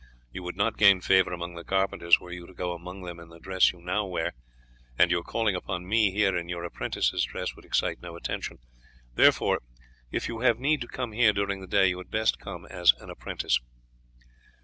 You 0.31 0.41
would 0.41 0.55
not 0.55 0.79
gain 0.79 0.99
favour 0.99 1.31
among 1.31 1.53
the 1.53 1.63
carpenters 1.63 2.19
were 2.19 2.31
you 2.31 2.47
to 2.47 2.55
go 2.55 2.73
among 2.73 3.03
them 3.03 3.19
in 3.19 3.29
the 3.29 3.37
dress 3.37 3.71
you 3.71 3.79
now 3.79 4.03
wear, 4.07 4.33
and 4.97 5.11
your 5.11 5.21
calling 5.21 5.53
upon 5.55 5.87
me 5.87 6.09
here 6.11 6.35
in 6.35 6.49
your 6.49 6.63
apprentice's 6.63 7.23
dress 7.23 7.55
would 7.55 7.65
excite 7.65 8.01
no 8.01 8.15
attention; 8.15 8.57
therefore, 9.13 9.61
if 10.09 10.27
you 10.27 10.39
have 10.39 10.57
need 10.57 10.81
to 10.81 10.87
come 10.87 11.11
here 11.11 11.33
during 11.33 11.61
the 11.61 11.67
day, 11.67 11.85
you 11.89 11.99
had 11.99 12.09
best 12.09 12.39
come 12.39 12.65
as 12.65 12.93
an 12.99 13.11
apprentice." 13.11 13.59